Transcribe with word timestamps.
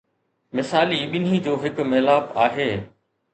مثالي 0.59 0.97
ٻنهي 1.11 1.39
جو 1.49 1.53
هڪ 1.65 1.85
ميلاپ 1.91 2.33
آهي. 2.47 2.69